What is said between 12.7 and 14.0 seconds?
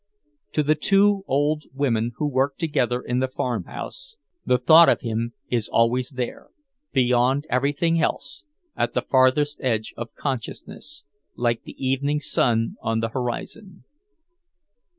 on the horizon.